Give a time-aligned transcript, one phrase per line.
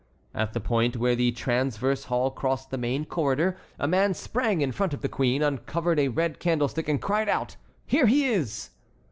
[0.33, 4.71] At the point where the transverse hall crossed the main corridor a man sprang in
[4.71, 8.71] front of the queen, uncovered a red candlestick, and cried out: "Here he is!"